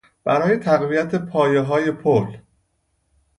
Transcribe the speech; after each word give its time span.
برای 0.23 0.57
تقویت 0.57 1.15
پایههای 1.15 1.91
پل 1.91 2.37